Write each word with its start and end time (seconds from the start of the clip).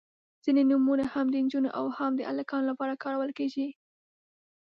•ځینې 0.43 0.61
نومونه 0.71 1.03
هم 1.13 1.25
د 1.31 1.35
نجونو 1.45 1.69
او 1.79 1.85
هم 1.97 2.11
د 2.17 2.21
هلکانو 2.29 2.69
لپاره 2.71 2.99
کارول 3.03 3.31
کیږي. 3.39 3.67